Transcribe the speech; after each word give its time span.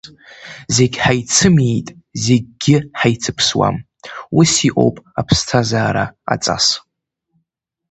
Зегь 0.75 0.97
ҳаицымиит, 1.03 1.87
зегьгьы 2.23 2.77
ҳаицыԥсуам, 2.99 3.75
ус 4.39 4.51
иҟоуп 4.67 4.95
аԥсҭазаара 5.19 6.05
аҵас! 6.33 6.67